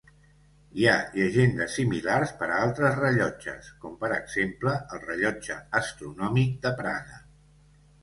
[0.77, 6.77] Hi ha llegendes similars per a altres rellotges, com per exemple, el rellotge astronòmic de
[6.85, 7.25] Praga.